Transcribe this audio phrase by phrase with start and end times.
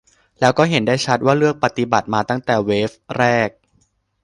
[0.39, 3.49] แล้วก็เห็นได้ชัดว่าเลือกปฏิบัติมาตั้งแต่เวฟแรก